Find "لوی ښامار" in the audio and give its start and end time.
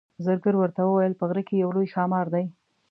1.75-2.27